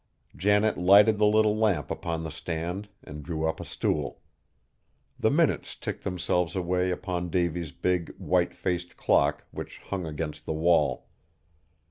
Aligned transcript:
Janet 0.35 0.79
lighted 0.79 1.19
the 1.19 1.27
little 1.27 1.55
lamp 1.55 1.91
upon 1.91 2.23
the 2.23 2.31
stand, 2.31 2.89
and 3.03 3.21
drew 3.21 3.45
up 3.47 3.59
a 3.59 3.65
stool. 3.65 4.19
The 5.19 5.29
minutes 5.29 5.75
ticked 5.75 6.03
themselves 6.03 6.55
away 6.55 6.89
upon 6.89 7.29
Davy's 7.29 7.71
big, 7.71 8.09
white 8.17 8.55
faced 8.55 8.97
clock 8.97 9.45
which 9.51 9.77
hung 9.77 10.07
against 10.07 10.47
the 10.47 10.53
wall. 10.53 11.05